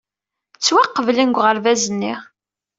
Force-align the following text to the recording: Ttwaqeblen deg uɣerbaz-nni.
Ttwaqeblen 0.57 1.27
deg 1.29 1.37
uɣerbaz-nni. 1.39 2.13